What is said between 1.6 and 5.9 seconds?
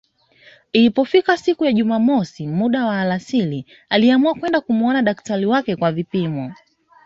ya jumatano muda wa alasiri aliamua kwenda kumuona daktari wake